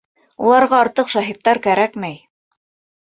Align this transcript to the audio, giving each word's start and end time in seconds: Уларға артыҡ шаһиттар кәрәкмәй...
Уларға 0.45 0.79
артыҡ 0.85 1.13
шаһиттар 1.15 1.63
кәрәкмәй... 1.67 2.19